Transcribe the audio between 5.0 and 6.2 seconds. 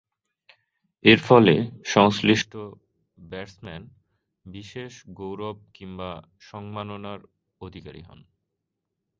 গৌরব কিংবা